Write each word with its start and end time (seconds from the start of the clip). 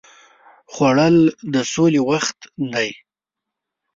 خوړل 0.71 1.17
د 1.53 1.55
سولې 1.73 2.01
وخت 2.09 2.39
دی 2.73 2.89